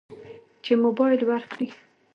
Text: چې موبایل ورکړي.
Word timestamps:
چې 0.63 0.73
موبایل 0.83 1.21
ورکړي. 1.29 1.67